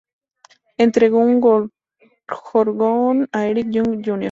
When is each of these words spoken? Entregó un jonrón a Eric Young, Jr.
Entregó 0.77 1.19
un 1.19 1.69
jonrón 2.43 3.29
a 3.31 3.45
Eric 3.45 3.67
Young, 3.69 4.01
Jr. 4.03 4.19